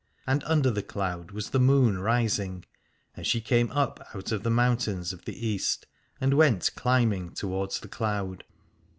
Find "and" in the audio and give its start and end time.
0.25-0.43, 3.15-3.27, 6.19-6.33